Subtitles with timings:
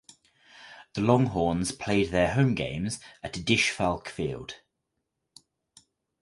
[0.95, 4.55] The Longhorns played their home games at Disch–Falk Field.